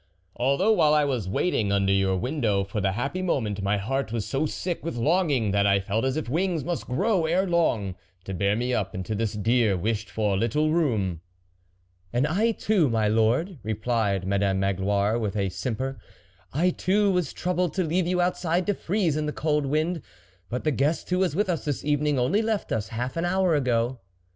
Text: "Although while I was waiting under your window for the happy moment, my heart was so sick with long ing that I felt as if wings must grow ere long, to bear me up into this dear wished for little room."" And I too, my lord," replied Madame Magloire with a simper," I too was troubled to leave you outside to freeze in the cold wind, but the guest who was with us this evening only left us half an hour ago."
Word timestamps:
"Although 0.35 0.71
while 0.71 0.95
I 0.95 1.05
was 1.05 1.29
waiting 1.29 1.71
under 1.71 1.93
your 1.93 2.17
window 2.17 2.63
for 2.63 2.81
the 2.81 2.93
happy 2.93 3.21
moment, 3.21 3.61
my 3.61 3.77
heart 3.77 4.11
was 4.11 4.25
so 4.25 4.47
sick 4.47 4.83
with 4.83 4.95
long 4.95 5.29
ing 5.29 5.51
that 5.51 5.67
I 5.67 5.79
felt 5.79 6.05
as 6.05 6.17
if 6.17 6.27
wings 6.27 6.63
must 6.63 6.87
grow 6.87 7.27
ere 7.27 7.45
long, 7.45 7.93
to 8.23 8.33
bear 8.33 8.55
me 8.55 8.73
up 8.73 8.95
into 8.95 9.13
this 9.13 9.33
dear 9.33 9.77
wished 9.77 10.09
for 10.09 10.35
little 10.35 10.71
room."" 10.71 11.21
And 12.11 12.25
I 12.25 12.51
too, 12.53 12.89
my 12.89 13.07
lord," 13.09 13.59
replied 13.61 14.25
Madame 14.25 14.59
Magloire 14.59 15.19
with 15.19 15.35
a 15.37 15.49
simper," 15.49 15.99
I 16.51 16.71
too 16.71 17.11
was 17.11 17.31
troubled 17.31 17.75
to 17.75 17.83
leave 17.83 18.07
you 18.07 18.21
outside 18.21 18.65
to 18.65 18.73
freeze 18.73 19.15
in 19.15 19.27
the 19.27 19.31
cold 19.31 19.67
wind, 19.67 20.01
but 20.49 20.63
the 20.63 20.71
guest 20.71 21.11
who 21.11 21.19
was 21.19 21.35
with 21.35 21.47
us 21.47 21.63
this 21.63 21.85
evening 21.85 22.17
only 22.17 22.41
left 22.41 22.71
us 22.71 22.87
half 22.87 23.17
an 23.17 23.25
hour 23.25 23.53
ago." 23.53 23.99